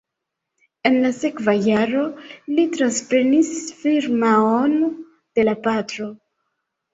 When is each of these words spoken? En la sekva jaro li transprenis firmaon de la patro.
En 0.89 0.95
la 1.01 1.09
sekva 1.17 1.53
jaro 1.65 2.05
li 2.53 2.65
transprenis 2.77 3.51
firmaon 3.83 4.75
de 4.89 5.47
la 5.47 5.55
patro. 5.69 6.11